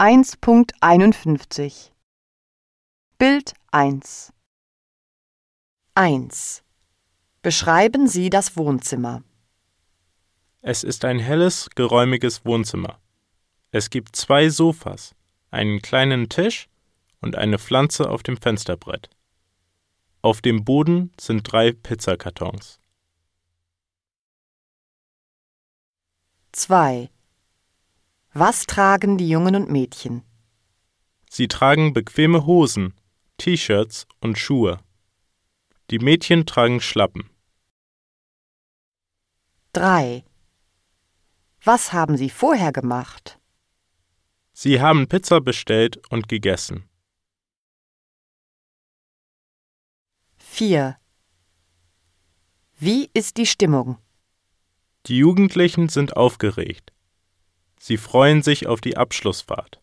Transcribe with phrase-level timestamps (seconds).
[0.00, 1.90] 1.51
[3.18, 4.32] Bild 1
[5.94, 6.64] 1.
[7.42, 9.22] Beschreiben Sie das Wohnzimmer.
[10.62, 12.98] Es ist ein helles, geräumiges Wohnzimmer.
[13.72, 15.14] Es gibt zwei Sofas,
[15.50, 16.70] einen kleinen Tisch
[17.20, 19.10] und eine Pflanze auf dem Fensterbrett.
[20.22, 22.80] Auf dem Boden sind drei Pizzakartons.
[26.52, 27.10] 2.
[28.32, 30.22] Was tragen die Jungen und Mädchen?
[31.28, 32.94] Sie tragen bequeme Hosen,
[33.38, 34.78] T-Shirts und Schuhe.
[35.90, 37.28] Die Mädchen tragen Schlappen.
[39.72, 40.24] 3.
[41.64, 43.40] Was haben Sie vorher gemacht?
[44.52, 46.88] Sie haben Pizza bestellt und gegessen.
[50.38, 50.96] 4.
[52.78, 53.98] Wie ist die Stimmung?
[55.06, 56.92] Die Jugendlichen sind aufgeregt.
[57.82, 59.80] Sie freuen sich auf die Abschlussfahrt.